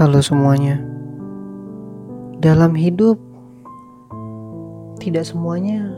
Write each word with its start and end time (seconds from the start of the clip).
Halo 0.00 0.24
semuanya. 0.24 0.80
Dalam 2.40 2.72
hidup 2.72 3.20
tidak 4.96 5.28
semuanya 5.28 5.92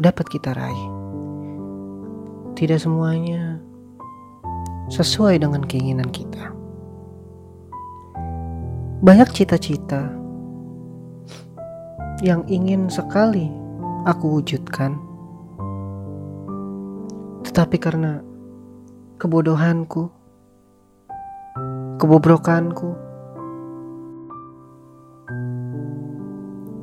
dapat 0.00 0.24
kita 0.32 0.56
raih. 0.56 0.84
Tidak 2.56 2.80
semuanya 2.80 3.60
sesuai 4.88 5.44
dengan 5.44 5.60
keinginan 5.68 6.08
kita. 6.08 6.56
Banyak 9.04 9.28
cita-cita 9.28 10.08
yang 12.24 12.48
ingin 12.48 12.88
sekali 12.88 13.52
aku 14.08 14.40
wujudkan. 14.40 14.96
Tetapi 17.44 17.76
karena 17.76 18.24
kebodohanku, 19.20 20.15
kebobrokanku, 21.96 22.92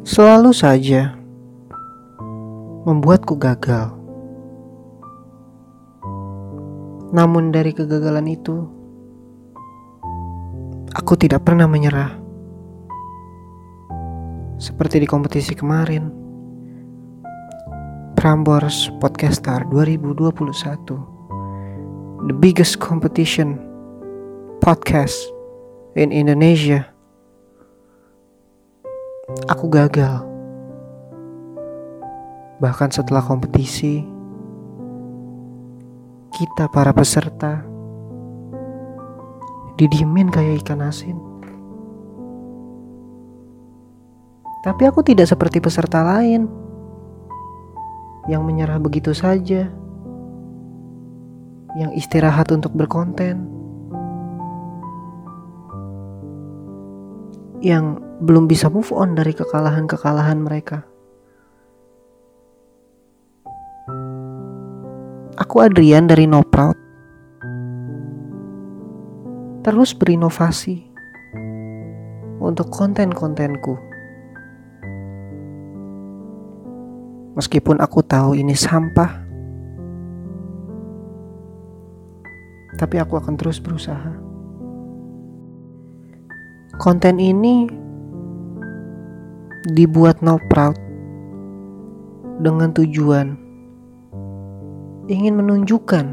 selalu 0.04 0.52
saja 0.54 1.16
membuatku 2.84 3.40
gagal. 3.40 3.96
Namun 7.14 7.54
dari 7.54 7.78
kegagalan 7.78 8.26
itu, 8.26 8.66
aku 10.98 11.14
tidak 11.14 11.46
pernah 11.46 11.70
menyerah. 11.70 12.18
Seperti 14.58 14.98
di 15.04 15.08
kompetisi 15.08 15.54
kemarin, 15.54 16.10
Prambors 18.18 18.90
Podcaster 18.98 19.62
2021, 19.70 22.26
the 22.26 22.34
biggest 22.34 22.82
competition 22.82 23.73
podcast 24.64 25.28
in 26.00 26.16
Indonesia. 26.16 26.88
Aku 29.52 29.68
gagal. 29.68 30.24
Bahkan 32.64 32.96
setelah 32.96 33.20
kompetisi, 33.20 34.08
kita 36.32 36.72
para 36.72 36.96
peserta 36.96 37.60
didiemin 39.76 40.32
kayak 40.32 40.64
ikan 40.64 40.80
asin. 40.88 41.20
Tapi 44.64 44.88
aku 44.88 45.04
tidak 45.04 45.28
seperti 45.28 45.60
peserta 45.60 46.08
lain 46.08 46.48
yang 48.32 48.48
menyerah 48.48 48.80
begitu 48.80 49.12
saja, 49.12 49.68
yang 51.76 51.92
istirahat 52.00 52.48
untuk 52.56 52.72
berkonten, 52.72 53.63
yang 57.64 57.96
belum 58.20 58.52
bisa 58.52 58.68
move 58.68 58.92
on 58.92 59.16
dari 59.16 59.32
kekalahan-kekalahan 59.32 60.44
mereka. 60.44 60.84
Aku 65.40 65.64
Adrian 65.64 66.12
dari 66.12 66.28
No 66.28 66.44
Proud. 66.44 66.76
Terus 69.64 69.96
berinovasi 69.96 70.84
untuk 72.44 72.68
konten-kontenku. 72.68 73.80
Meskipun 77.40 77.80
aku 77.80 78.04
tahu 78.04 78.36
ini 78.36 78.54
sampah, 78.54 79.24
tapi 82.76 83.00
aku 83.00 83.16
akan 83.18 83.40
terus 83.40 83.64
berusaha. 83.64 84.33
Konten 86.82 87.22
ini 87.22 87.70
dibuat 89.74 90.26
no 90.26 90.42
proud 90.50 90.74
dengan 92.42 92.74
tujuan 92.74 93.38
ingin 95.12 95.36
menunjukkan 95.36 96.06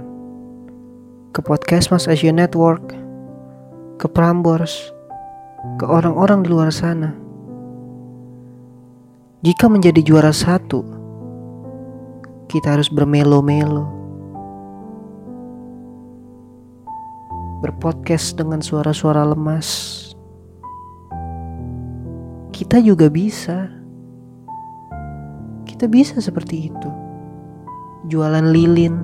ke 1.31 1.41
podcast 1.47 1.95
Mas 1.95 2.11
Asia 2.11 2.35
Network, 2.35 2.91
ke 4.03 4.07
Prambors, 4.11 4.91
ke 5.79 5.87
orang-orang 5.87 6.43
di 6.43 6.49
luar 6.51 6.75
sana. 6.75 7.15
Jika 9.47 9.71
menjadi 9.71 10.03
juara 10.03 10.35
satu, 10.35 10.83
kita 12.51 12.75
harus 12.77 12.91
bermelo-melo. 12.91 13.87
Berpodcast 17.63 18.37
dengan 18.37 18.59
suara-suara 18.59 19.23
lemas. 19.23 20.10
Kita 22.61 22.77
juga 22.85 23.09
bisa. 23.09 23.73
Kita 25.65 25.89
bisa 25.89 26.21
seperti 26.21 26.69
itu. 26.69 26.91
Jualan 28.13 28.53
lilin. 28.53 29.01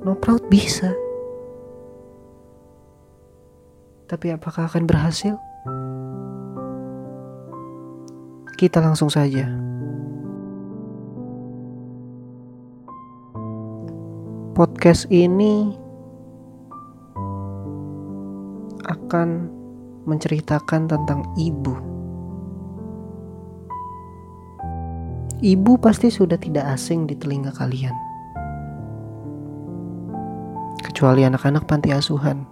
No 0.00 0.16
proud 0.16 0.48
bisa. 0.48 0.96
Tapi 4.08 4.32
apakah 4.32 4.64
akan 4.64 4.88
berhasil? 4.88 5.36
Kita 8.56 8.80
langsung 8.80 9.12
saja. 9.12 9.66
podcast 14.56 15.04
ini 15.12 15.76
akan 18.88 19.55
menceritakan 20.06 20.88
tentang 20.88 21.26
ibu. 21.36 21.74
Ibu 25.36 25.76
pasti 25.76 26.08
sudah 26.08 26.40
tidak 26.40 26.64
asing 26.72 27.04
di 27.04 27.12
telinga 27.12 27.52
kalian. 27.52 27.92
Kecuali 30.80 31.28
anak-anak 31.28 31.68
panti 31.68 31.92
asuhan. 31.92 32.48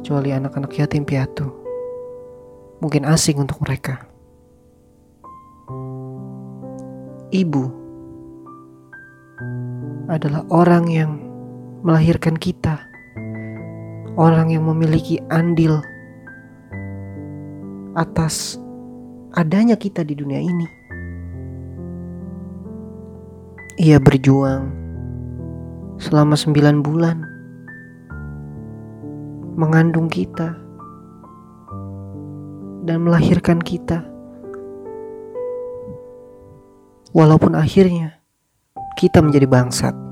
Kecuali 0.00 0.32
anak-anak 0.32 0.72
yatim 0.72 1.04
piatu. 1.04 1.52
Mungkin 2.80 3.04
asing 3.04 3.36
untuk 3.44 3.60
mereka. 3.60 4.08
Ibu 7.28 7.64
adalah 10.08 10.48
orang 10.48 10.88
yang 10.88 11.20
melahirkan 11.84 12.40
kita, 12.40 12.87
orang 14.18 14.50
yang 14.50 14.66
memiliki 14.66 15.22
andil 15.30 15.78
atas 17.94 18.58
adanya 19.38 19.78
kita 19.78 20.02
di 20.02 20.18
dunia 20.18 20.42
ini. 20.42 20.66
Ia 23.78 24.02
berjuang 24.02 24.74
selama 26.02 26.34
sembilan 26.34 26.76
bulan 26.82 27.18
mengandung 29.54 30.10
kita 30.10 30.58
dan 32.82 32.98
melahirkan 33.06 33.62
kita. 33.62 34.02
Walaupun 37.14 37.54
akhirnya 37.54 38.18
kita 38.98 39.22
menjadi 39.22 39.46
bangsat. 39.46 40.07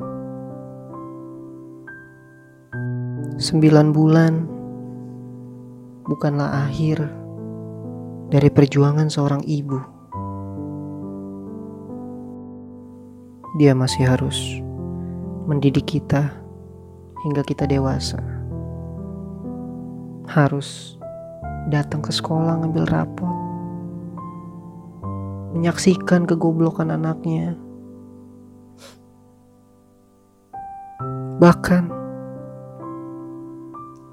Sembilan 3.37 3.93
bulan 3.93 4.49
bukanlah 6.09 6.65
akhir 6.65 7.05
dari 8.33 8.49
perjuangan 8.49 9.13
seorang 9.13 9.45
ibu. 9.45 9.77
Dia 13.61 13.77
masih 13.77 14.09
harus 14.09 14.41
mendidik 15.45 15.85
kita 15.85 16.33
hingga 17.29 17.45
kita 17.45 17.69
dewasa. 17.69 18.25
Harus 20.25 20.97
datang 21.69 22.01
ke 22.01 22.17
sekolah 22.17 22.65
ngambil 22.65 22.89
rapot. 22.89 23.37
Menyaksikan 25.53 26.25
kegoblokan 26.25 26.89
anaknya 26.89 27.57
Bahkan 31.37 31.96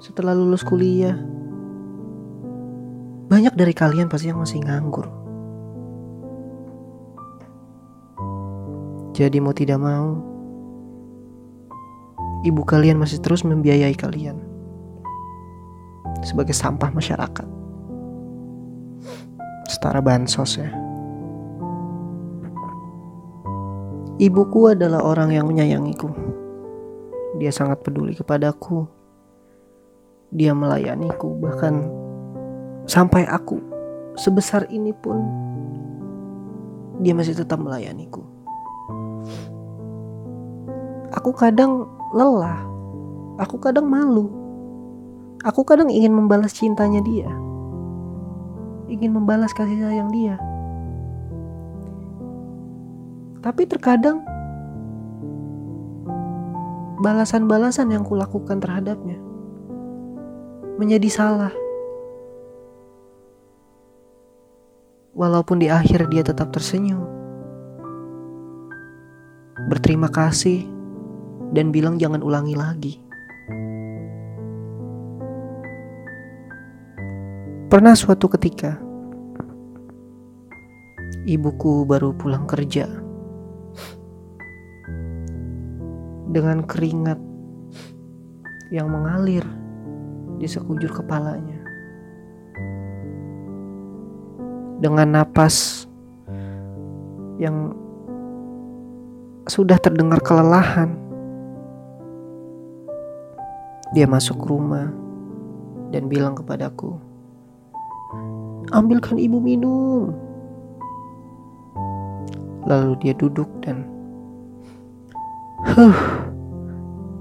setelah 0.04 0.36
lulus 0.36 0.60
kuliah, 0.60 1.16
banyak 3.32 3.56
dari 3.56 3.72
kalian 3.72 4.12
pasti 4.12 4.28
yang 4.28 4.36
masih 4.36 4.60
nganggur. 4.60 5.08
Jadi 9.16 9.40
mau 9.40 9.56
tidak 9.56 9.80
mau, 9.80 10.20
ibu 12.44 12.60
kalian 12.68 13.00
masih 13.00 13.24
terus 13.24 13.48
membiayai 13.48 13.96
kalian 13.96 14.36
sebagai 16.20 16.52
sampah 16.52 16.92
masyarakat. 16.92 17.48
Setara 19.72 20.04
bansos 20.04 20.60
ya. 20.60 20.68
Ibuku 24.20 24.76
adalah 24.76 25.00
orang 25.00 25.32
yang 25.32 25.48
menyayangiku 25.48 26.34
dia 27.34 27.50
sangat 27.50 27.82
peduli 27.82 28.14
kepadaku. 28.14 29.03
Dia 30.34 30.50
melayaniku 30.50 31.38
bahkan 31.38 31.86
sampai 32.90 33.22
aku 33.30 33.62
sebesar 34.18 34.66
ini 34.66 34.90
pun 34.90 35.22
dia 36.98 37.14
masih 37.14 37.38
tetap 37.38 37.58
melayaniku. 37.62 38.22
Aku 41.14 41.30
kadang 41.34 41.86
lelah, 42.10 42.66
aku 43.38 43.62
kadang 43.62 43.86
malu, 43.86 44.30
aku 45.46 45.62
kadang 45.62 45.86
ingin 45.88 46.10
membalas 46.10 46.54
cintanya 46.54 46.98
dia, 47.06 47.30
ingin 48.90 49.14
membalas 49.14 49.54
kasih 49.54 49.78
sayang 49.78 50.10
dia. 50.10 50.36
Tapi 53.38 53.62
terkadang 53.70 54.24
balasan-balasan 56.98 57.92
yang 57.92 58.02
kulakukan 58.02 58.58
terhadapnya 58.58 59.23
menjadi 60.74 61.06
salah. 61.06 61.54
Walaupun 65.14 65.62
di 65.62 65.70
akhir 65.70 66.10
dia 66.10 66.26
tetap 66.26 66.50
tersenyum, 66.50 67.06
berterima 69.70 70.10
kasih, 70.10 70.66
dan 71.54 71.70
bilang 71.70 72.02
jangan 72.02 72.18
ulangi 72.18 72.58
lagi. 72.58 72.94
Pernah 77.70 77.94
suatu 77.94 78.26
ketika, 78.26 78.74
ibuku 81.30 81.86
baru 81.86 82.10
pulang 82.18 82.50
kerja 82.50 82.90
dengan 86.34 86.66
keringat 86.66 87.22
yang 88.74 88.90
mengalir 88.90 89.46
di 90.38 90.46
sekujur 90.48 90.90
kepalanya. 90.90 91.60
Dengan 94.82 95.16
napas 95.16 95.86
yang 97.40 97.72
sudah 99.48 99.78
terdengar 99.80 100.20
kelelahan, 100.20 100.96
dia 103.94 104.04
masuk 104.04 104.42
rumah 104.44 104.90
dan 105.94 106.10
bilang 106.10 106.34
kepadaku, 106.34 106.98
"Ambilkan 108.74 109.16
ibu 109.20 109.38
minum." 109.38 110.12
Lalu 112.64 112.96
dia 113.04 113.12
duduk 113.12 113.48
dan 113.60 113.94
Huh, 115.64 115.96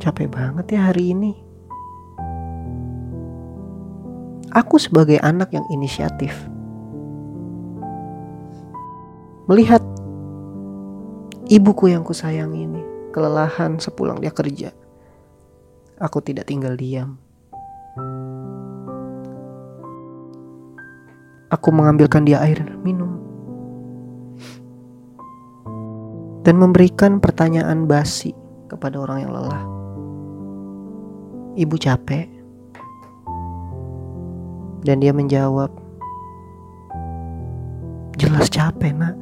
capek 0.03 0.27
banget 0.27 0.75
ya 0.75 0.91
hari 0.91 1.15
ini. 1.15 1.52
Aku 4.53 4.77
sebagai 4.77 5.17
anak 5.19 5.49
yang 5.49 5.65
inisiatif. 5.73 6.33
Melihat 9.49 9.81
ibuku 11.49 11.89
yang 11.89 12.05
kusayang 12.05 12.53
ini 12.53 12.85
kelelahan 13.11 13.81
sepulang 13.81 14.21
dia 14.21 14.29
kerja. 14.29 14.69
Aku 15.97 16.21
tidak 16.21 16.47
tinggal 16.47 16.77
diam. 16.77 17.17
Aku 21.49 21.69
mengambilkan 21.69 22.25
dia 22.25 22.41
air 22.41 22.61
minum. 22.81 23.23
dan 26.43 26.59
memberikan 26.59 27.23
pertanyaan 27.23 27.87
basi 27.87 28.35
kepada 28.67 28.99
orang 28.99 29.23
yang 29.27 29.31
lelah. 29.31 29.63
Ibu 31.55 31.75
capek, 31.79 32.27
dan 34.83 34.99
dia 34.99 35.15
menjawab, 35.15 35.71
"Jelas 38.19 38.51
capek, 38.51 38.91
Nak. 38.93 39.15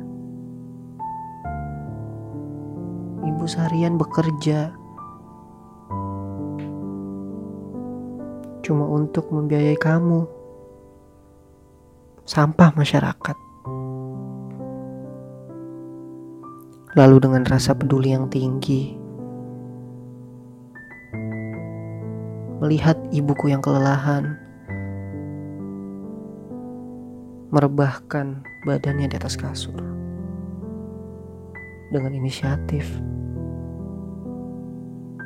Ibu 3.21 3.43
seharian 3.45 3.95
bekerja 4.01 4.73
cuma 8.61 8.85
untuk 8.89 9.29
membiayai 9.29 9.77
kamu, 9.77 10.25
sampah 12.25 12.73
masyarakat." 12.73 13.37
lalu 16.91 17.23
dengan 17.23 17.47
rasa 17.47 17.71
peduli 17.71 18.11
yang 18.11 18.27
tinggi, 18.27 18.99
melihat 22.59 22.99
ibuku 23.15 23.47
yang 23.47 23.63
kelelahan, 23.63 24.35
merebahkan 27.51 28.47
badannya 28.63 29.11
di 29.11 29.15
atas 29.19 29.35
kasur 29.35 29.75
dengan 31.91 32.15
inisiatif. 32.15 32.87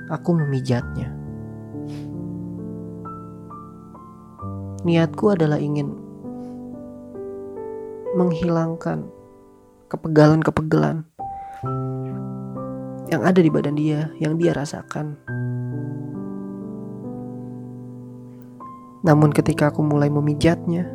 Aku 0.09 0.33
memijatnya. 0.33 1.13
Niatku 4.85 5.33
adalah 5.33 5.57
ingin 5.61 5.93
menghilangkan 8.17 9.05
kepegalan-kepegalan 9.89 11.05
yang 13.09 13.21
ada 13.21 13.37
di 13.37 13.49
badan 13.53 13.77
dia, 13.77 14.09
yang 14.17 14.37
dia 14.37 14.53
rasakan. 14.53 15.17
Namun 19.05 19.29
ketika 19.29 19.69
aku 19.69 19.85
mulai 19.85 20.09
memijatnya, 20.09 20.89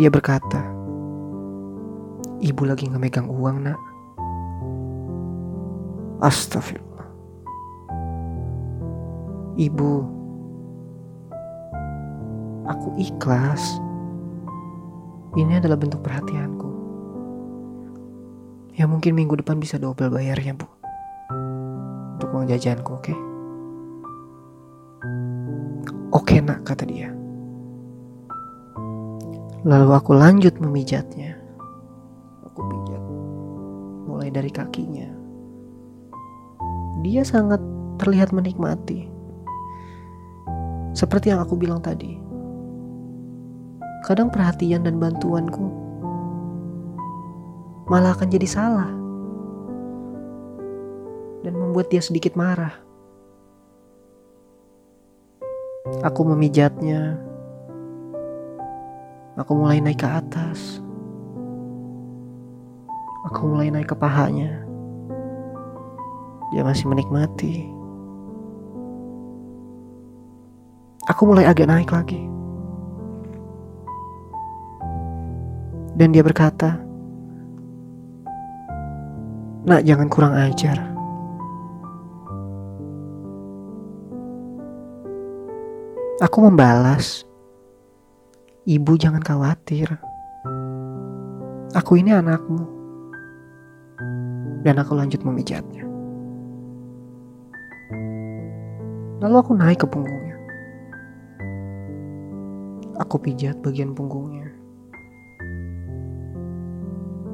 dia 0.00 0.08
berkata, 0.08 0.64
Ibu 2.40 2.64
lagi 2.64 2.88
ngemegang 2.88 3.28
uang 3.28 3.68
nak. 3.68 3.76
Astagfirullah. 6.24 7.04
Ibu, 9.60 9.92
aku 12.64 12.88
ikhlas. 12.96 13.60
Ini 15.36 15.60
adalah 15.60 15.76
bentuk 15.76 16.00
perhatianku. 16.00 16.72
Ya 18.80 18.88
mungkin 18.88 19.12
minggu 19.12 19.36
depan 19.36 19.60
bisa 19.60 19.76
double 19.76 20.08
bayarnya 20.08 20.56
bu 20.56 20.64
Untuk 22.16 22.32
uang 22.32 22.48
jajanku 22.48 22.96
oke 22.96 23.12
okay? 23.12 23.18
Oke 26.16 26.40
nak 26.40 26.64
kata 26.64 26.88
dia 26.88 27.19
Lalu 29.60 29.92
aku 29.92 30.16
lanjut 30.16 30.56
memijatnya. 30.56 31.36
Aku 32.48 32.64
pijat. 32.64 33.02
Mulai 34.08 34.32
dari 34.32 34.48
kakinya. 34.48 35.08
Dia 37.04 37.20
sangat 37.24 37.60
terlihat 38.00 38.32
menikmati. 38.32 39.04
Seperti 40.96 41.28
yang 41.28 41.44
aku 41.44 41.60
bilang 41.60 41.84
tadi. 41.84 42.16
Kadang 44.08 44.32
perhatian 44.32 44.88
dan 44.88 44.96
bantuanku 44.96 45.68
malah 47.90 48.16
akan 48.16 48.28
jadi 48.32 48.48
salah. 48.48 48.90
Dan 51.44 51.52
membuat 51.56 51.92
dia 51.92 52.00
sedikit 52.00 52.32
marah. 52.32 52.72
Aku 56.00 56.24
memijatnya. 56.24 57.29
Aku 59.40 59.56
mulai 59.56 59.80
naik 59.80 60.04
ke 60.04 60.08
atas. 60.08 60.84
Aku 63.32 63.48
mulai 63.48 63.72
naik 63.72 63.88
ke 63.88 63.96
pahanya. 63.96 64.52
Dia 66.52 66.60
masih 66.60 66.84
menikmati. 66.92 67.64
Aku 71.08 71.24
mulai 71.24 71.48
agak 71.48 71.72
naik 71.72 71.88
lagi. 71.88 72.20
Dan 75.96 76.12
dia 76.12 76.20
berkata, 76.20 76.76
Nak 79.64 79.88
jangan 79.88 80.08
kurang 80.12 80.36
ajar. 80.36 80.76
Aku 86.20 86.44
membalas. 86.44 87.29
Ibu 88.68 89.00
jangan 89.00 89.24
khawatir. 89.24 89.88
Aku 91.72 91.96
ini 91.96 92.12
anakmu. 92.12 92.60
Dan 94.60 94.76
aku 94.76 94.92
lanjut 94.92 95.24
memijatnya. 95.24 95.88
Lalu 99.24 99.36
aku 99.40 99.56
naik 99.56 99.80
ke 99.80 99.88
punggungnya. 99.88 100.36
Aku 103.00 103.16
pijat 103.16 103.56
bagian 103.64 103.96
punggungnya. 103.96 104.52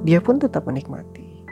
Dia 0.07 0.23
pun 0.23 0.39
tetap 0.39 0.63
menikmati 0.71 1.43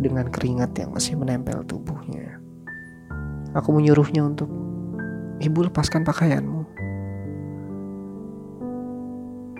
dengan 0.00 0.32
keringat 0.32 0.72
yang 0.80 0.96
masih 0.96 1.12
menempel 1.20 1.60
tubuhnya. 1.68 2.40
Aku 3.52 3.76
menyuruhnya 3.76 4.24
untuk 4.24 4.48
Ibu 5.44 5.68
lepaskan 5.68 6.08
pakaianmu. 6.08 6.59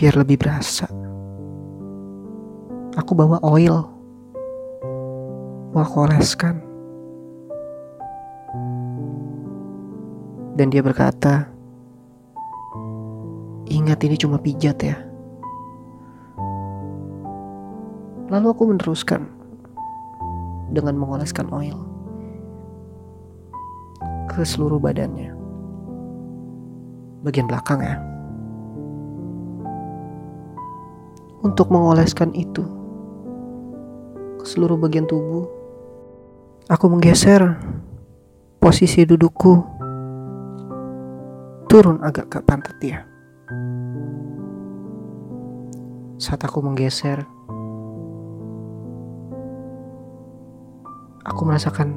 Biar 0.01 0.17
lebih 0.17 0.41
berasa. 0.41 0.89
Aku 2.97 3.13
bawa 3.13 3.37
oil. 3.45 3.85
Mau 5.77 5.85
aku 5.85 6.09
oleskan. 6.09 6.57
Dan 10.57 10.73
dia 10.73 10.81
berkata, 10.81 11.53
Ingat 13.69 14.01
ini 14.09 14.17
cuma 14.17 14.41
pijat 14.41 14.81
ya. 14.81 14.97
Lalu 18.33 18.47
aku 18.57 18.73
meneruskan 18.73 19.29
dengan 20.73 20.97
mengoleskan 20.97 21.45
oil 21.53 21.77
ke 24.33 24.49
seluruh 24.49 24.81
badannya. 24.81 25.37
Bagian 27.21 27.45
belakang 27.45 27.85
ya. 27.85 28.01
Untuk 31.41 31.73
mengoleskan 31.73 32.37
itu 32.37 32.61
ke 34.37 34.45
seluruh 34.45 34.77
bagian 34.77 35.09
tubuh, 35.09 35.49
aku 36.69 36.85
menggeser 36.93 37.57
posisi 38.61 39.09
dudukku 39.09 39.65
turun 41.73 41.97
agak 42.05 42.29
ke 42.29 42.39
pantat 42.45 42.77
dia. 42.77 43.09
Saat 46.21 46.45
aku 46.45 46.61
menggeser, 46.61 47.25
aku 51.25 51.41
merasakan 51.49 51.97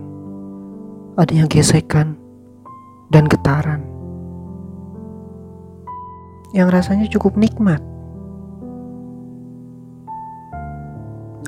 adanya 1.19 1.51
gesekan 1.51 2.15
dan 3.11 3.27
getaran 3.27 3.83
yang 6.55 6.69
rasanya 6.71 7.11
cukup 7.11 7.35
nikmat. 7.35 7.92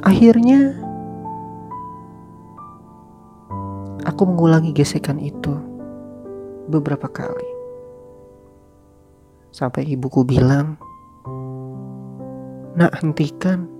Akhirnya, 0.03 0.75
aku 4.03 4.27
mengulangi 4.27 4.75
gesekan 4.75 5.21
itu 5.21 5.55
beberapa 6.67 7.07
kali. 7.07 7.49
Sampai 9.55 9.87
ibuku 9.87 10.27
bilang, 10.27 10.75
Nak, 12.75 12.91
hentikan. 12.99 13.71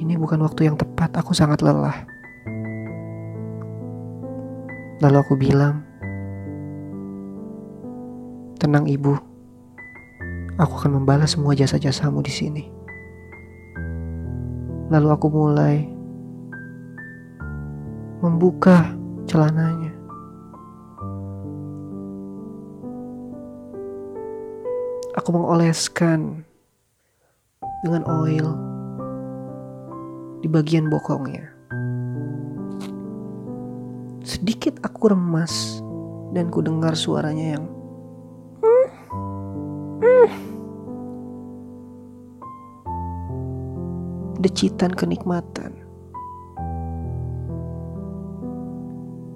Ini 0.00 0.16
bukan 0.16 0.40
waktu 0.40 0.72
yang 0.72 0.80
tepat, 0.80 1.12
aku 1.20 1.36
sangat 1.36 1.60
lelah. 1.60 2.08
Lalu 5.04 5.16
aku 5.20 5.34
bilang, 5.36 5.84
Tenang 8.56 8.88
ibu, 8.88 9.12
aku 10.56 10.72
akan 10.80 11.04
membalas 11.04 11.36
semua 11.36 11.52
jasa-jasamu 11.52 12.24
di 12.24 12.32
sini. 12.32 12.77
Lalu 14.88 15.08
aku 15.12 15.26
mulai 15.28 15.84
membuka 18.24 18.88
celananya. 19.28 19.92
Aku 25.20 25.28
mengoleskan 25.36 26.40
dengan 27.84 28.02
oil 28.08 28.48
di 30.40 30.48
bagian 30.48 30.88
bokongnya. 30.88 31.52
Sedikit 34.24 34.80
aku 34.80 35.12
remas 35.12 35.84
dan 36.32 36.48
ku 36.48 36.64
dengar 36.64 36.96
suaranya 36.96 37.60
yang 37.60 37.77
decitan 44.38 44.94
kenikmatan 44.94 45.74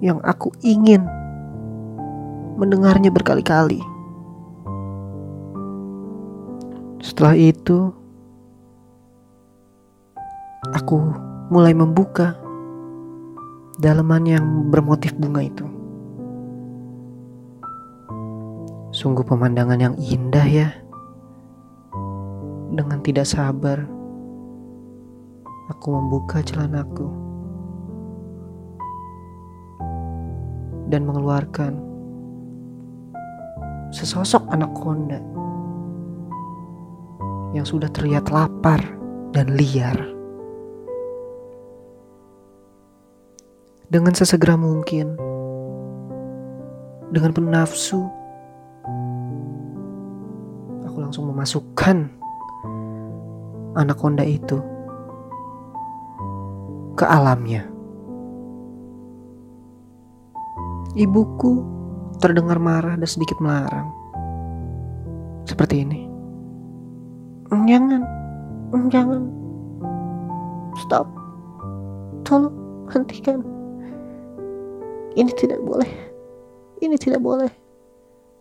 yang 0.03 0.19
aku 0.27 0.51
ingin 0.67 1.07
mendengarnya 2.59 3.07
berkali-kali. 3.07 3.79
Setelah 6.99 7.39
itu, 7.39 7.91
aku 10.75 10.99
mulai 11.47 11.71
membuka 11.71 12.35
dalaman 13.79 14.27
yang 14.27 14.45
bermotif 14.67 15.15
bunga 15.15 15.47
itu. 15.47 15.65
Sungguh 18.91 19.23
pemandangan 19.23 19.79
yang 19.79 19.95
indah 19.97 20.47
ya. 20.47 20.69
Dengan 22.73 22.99
tidak 23.05 23.29
sabar, 23.29 23.87
aku 25.73 25.89
membuka 25.89 26.45
celanaku 26.45 27.09
dan 30.93 31.01
mengeluarkan 31.09 31.81
sesosok 33.89 34.45
anak 34.53 34.69
konda 34.77 35.17
yang 37.57 37.65
sudah 37.65 37.89
terlihat 37.89 38.29
lapar 38.29 38.81
dan 39.33 39.57
liar. 39.57 39.97
Dengan 43.89 44.13
sesegera 44.13 44.57
mungkin, 44.57 45.17
dengan 47.13 47.29
penuh 47.33 47.53
nafsu, 47.53 48.01
aku 50.85 50.97
langsung 50.97 51.29
memasukkan 51.29 52.09
anak 53.77 53.97
konda 53.97 54.25
itu 54.25 54.72
ke 56.93 57.05
alamnya. 57.05 57.65
Ibuku 60.93 61.65
terdengar 62.21 62.61
marah 62.61 62.93
dan 62.93 63.09
sedikit 63.09 63.41
melarang. 63.41 63.89
Seperti 65.49 65.81
ini. 65.81 66.05
Jangan, 67.49 68.01
jangan. 68.93 69.21
Stop. 70.85 71.09
Tolong 72.25 72.53
hentikan. 72.89 73.41
Ini 75.13 75.29
tidak 75.37 75.61
boleh. 75.61 75.89
Ini 76.81 76.97
tidak 76.97 77.21
boleh. 77.21 77.49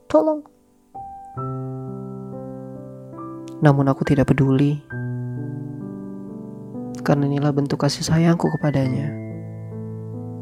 Tolong. 0.09 0.41
Namun 3.63 3.87
aku 3.89 4.03
tidak 4.05 4.33
peduli 4.33 4.81
karena 7.03 7.27
inilah 7.27 7.51
bentuk 7.51 7.83
kasih 7.83 8.07
sayangku 8.07 8.47
kepadanya. 8.59 9.11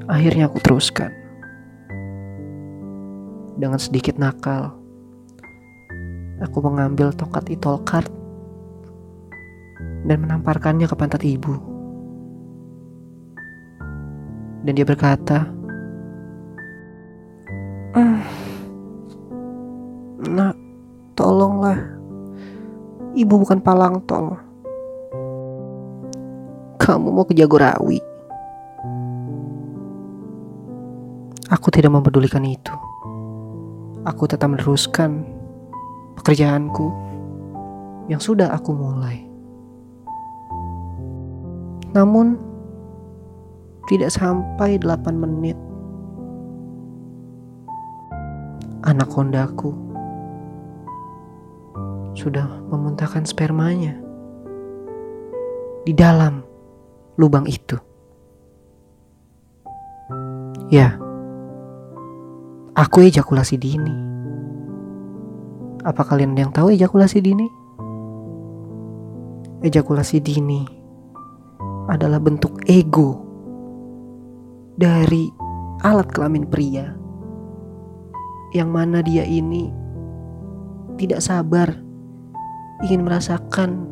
Akhirnya 0.05 0.53
aku 0.53 0.61
teruskan. 0.61 1.09
Dengan 3.57 3.81
sedikit 3.81 4.17
nakal, 4.17 4.77
aku 6.41 6.59
mengambil 6.65 7.13
tongkat 7.13 7.49
itol 7.53 7.81
kart 7.85 8.09
dan 10.05 10.17
menamparkannya 10.25 10.89
ke 10.89 10.97
pantat 10.97 11.25
ibu. 11.25 11.57
Dan 14.65 14.73
dia 14.77 14.85
berkata, 14.85 15.49
mm, 17.97 18.21
Nak, 20.21 20.57
tolonglah. 21.17 21.81
Ibu 23.17 23.35
bukan 23.41 23.59
palang 23.65 24.05
tol 24.05 24.50
kamu 26.91 27.15
mau 27.15 27.23
ke 27.23 27.39
Jagorawi. 27.39 28.03
Aku 31.55 31.71
tidak 31.71 31.95
mempedulikan 31.95 32.43
itu. 32.43 32.75
Aku 34.03 34.27
tetap 34.27 34.51
meneruskan 34.51 35.23
pekerjaanku 36.19 36.91
yang 38.11 38.19
sudah 38.19 38.51
aku 38.51 38.75
mulai. 38.75 39.23
Namun, 41.95 42.35
tidak 43.87 44.11
sampai 44.11 44.83
8 44.83 45.15
menit. 45.15 45.55
Anak 48.83 49.15
kondaku 49.15 49.71
sudah 52.19 52.51
memuntahkan 52.67 53.23
spermanya 53.23 53.95
di 55.87 55.95
dalam 55.95 56.50
lubang 57.21 57.45
itu. 57.45 57.77
Ya, 60.73 60.97
aku 62.73 63.05
ejakulasi 63.05 63.61
dini. 63.61 63.93
Apa 65.85 66.01
kalian 66.09 66.33
yang 66.33 66.49
tahu 66.49 66.73
ejakulasi 66.73 67.21
dini? 67.21 67.45
Ejakulasi 69.61 70.25
dini 70.25 70.65
adalah 71.93 72.17
bentuk 72.17 72.65
ego 72.65 73.21
dari 74.79 75.29
alat 75.85 76.09
kelamin 76.15 76.49
pria 76.49 76.97
yang 78.55 78.71
mana 78.71 79.03
dia 79.03 79.27
ini 79.27 79.69
tidak 80.97 81.25
sabar 81.25 81.69
ingin 82.87 83.03
merasakan 83.03 83.91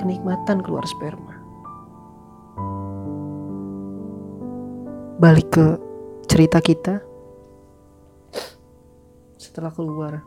kenikmatan 0.00 0.64
keluar 0.64 0.82
sperma. 0.88 1.21
Balik 5.22 5.54
ke 5.54 5.66
cerita 6.26 6.58
kita. 6.58 6.98
Setelah 9.38 9.70
keluar, 9.70 10.18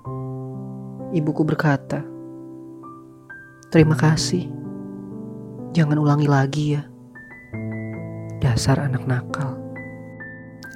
ibuku 1.12 1.44
berkata, 1.44 2.00
"Terima 3.76 4.00
kasih. 4.00 4.48
Jangan 5.76 6.00
ulangi 6.00 6.32
lagi 6.32 6.80
ya." 6.80 6.88
Dasar 8.40 8.88
anak 8.88 9.04
nakal. 9.04 9.60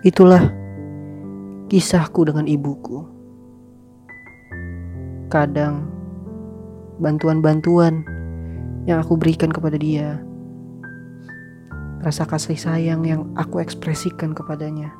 Itulah 0.03 0.51
kisahku 1.71 2.27
dengan 2.27 2.43
ibuku. 2.43 3.07
Kadang 5.31 5.87
bantuan-bantuan 6.99 8.03
yang 8.83 8.99
aku 8.99 9.15
berikan 9.15 9.47
kepada 9.47 9.79
dia, 9.79 10.19
rasa 11.99 12.23
kasih 12.23 12.55
sayang 12.55 13.03
yang 13.03 13.27
aku 13.35 13.59
ekspresikan 13.59 14.31
kepadanya, 14.31 14.95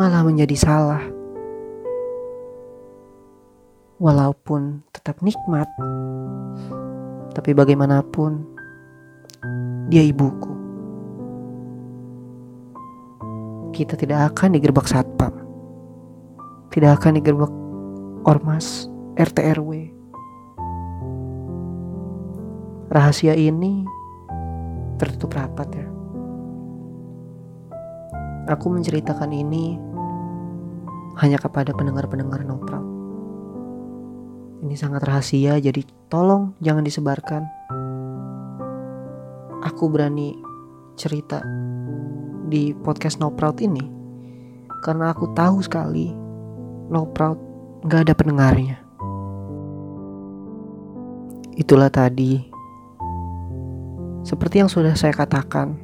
malah 0.00 0.24
menjadi 0.24 0.56
salah. 0.56 1.04
Walaupun 3.98 4.86
tetap 4.94 5.18
nikmat, 5.26 5.66
tapi 7.34 7.50
bagaimanapun 7.50 8.46
dia 9.90 10.06
ibuku. 10.06 10.54
Kita 13.74 13.98
tidak 13.98 14.32
akan 14.32 14.54
digerbak 14.54 14.86
satpam. 14.86 15.34
Tidak 16.70 16.94
akan 16.94 17.18
digerbak 17.18 17.52
ormas, 18.22 18.86
RT 19.18 19.38
RW. 19.58 19.90
Rahasia 22.88 23.34
ini 23.34 23.97
tertutup 24.98 25.38
rapat 25.38 25.68
ya. 25.72 25.86
Aku 28.52 28.72
menceritakan 28.72 29.30
ini 29.32 29.78
hanya 31.20 31.38
kepada 31.38 31.70
pendengar-pendengar 31.72 32.42
no 32.42 32.58
Ini 34.58 34.74
sangat 34.74 35.06
rahasia 35.06 35.62
jadi 35.62 35.86
tolong 36.10 36.58
jangan 36.58 36.82
disebarkan 36.82 37.46
aku 39.62 39.86
berani 39.92 40.34
cerita 40.98 41.44
di 42.48 42.72
podcast 42.74 43.20
No 43.20 43.30
Proud 43.30 43.60
ini 43.60 43.84
karena 44.82 45.12
aku 45.12 45.30
tahu 45.36 45.60
sekali 45.62 46.10
No 46.88 47.06
Proud 47.12 47.38
nggak 47.84 48.00
ada 48.08 48.14
pendengarnya. 48.16 48.76
Itulah 51.58 51.92
tadi 51.92 52.47
seperti 54.22 54.62
yang 54.62 54.70
sudah 54.70 54.94
saya 54.98 55.14
katakan 55.14 55.78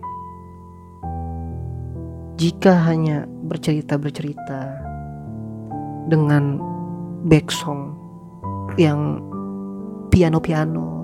jika 2.35 2.75
hanya 2.91 3.27
bercerita-bercerita 3.47 4.63
dengan 6.11 6.59
back 7.25 7.49
song 7.49 7.95
yang 8.77 9.23
piano-piano 10.11 10.95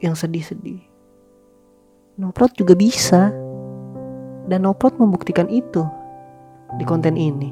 yang 0.00 0.12
sedih-sedih. 0.16 0.80
Noprot 2.16 2.52
juga 2.56 2.72
bisa. 2.76 3.32
Dan 4.46 4.62
Noprot 4.62 4.94
membuktikan 4.96 5.50
itu 5.50 5.82
di 6.78 6.84
konten 6.86 7.18
ini. 7.18 7.50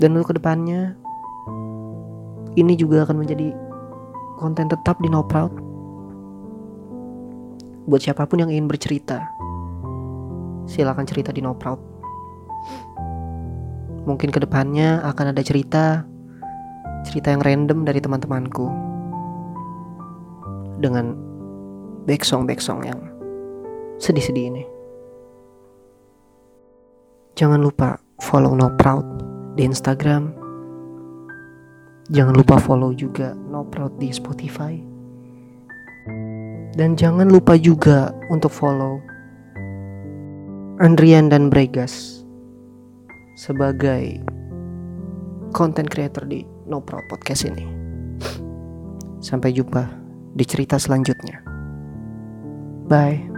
Dan 0.00 0.16
untuk 0.16 0.34
ke 0.34 0.40
depannya, 0.40 0.96
ini 2.56 2.74
juga 2.74 3.04
akan 3.04 3.22
menjadi 3.22 3.52
konten 4.40 4.72
tetap 4.72 4.96
di 5.04 5.12
Noprot. 5.12 5.52
Buat 7.84 8.00
siapa 8.00 8.24
pun 8.24 8.40
yang 8.40 8.48
ingin 8.48 8.64
bercerita, 8.64 9.20
silakan 10.64 11.04
cerita 11.04 11.30
di 11.36 11.44
Noprot. 11.44 11.76
Mungkin 14.08 14.32
ke 14.32 14.40
depannya 14.40 15.04
akan 15.04 15.36
ada 15.36 15.42
cerita, 15.44 16.04
cerita 17.04 17.32
yang 17.32 17.44
random 17.44 17.84
dari 17.84 18.00
teman-temanku 18.00 18.72
dengan 20.80 21.12
backsong 22.08 22.48
backsong 22.48 22.84
yang 22.88 23.00
sedih-sedih 24.00 24.48
ini. 24.48 24.64
Jangan 27.36 27.60
lupa 27.60 28.00
follow 28.24 28.56
No 28.56 28.72
Proud 28.80 29.04
di 29.60 29.68
Instagram. 29.68 30.32
Jangan 32.08 32.32
lupa 32.32 32.56
follow 32.60 32.96
juga 32.96 33.36
No 33.36 33.68
Proud 33.68 34.00
di 34.00 34.08
Spotify. 34.08 34.93
Dan 36.74 36.98
jangan 36.98 37.30
lupa 37.30 37.54
juga 37.54 38.10
untuk 38.34 38.50
follow 38.50 38.98
Andrian 40.82 41.30
dan 41.30 41.46
Bregas 41.46 42.26
sebagai 43.38 44.18
content 45.54 45.86
creator 45.86 46.26
di 46.26 46.42
No 46.66 46.82
Proud 46.82 47.06
Podcast 47.06 47.46
ini. 47.46 47.66
Sampai 49.22 49.54
jumpa 49.54 49.86
di 50.34 50.42
cerita 50.42 50.74
selanjutnya. 50.74 51.38
Bye. 52.90 53.33